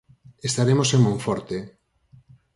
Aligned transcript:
Estaremos 0.49 0.89
en 0.95 1.01
Monforte. 1.07 1.57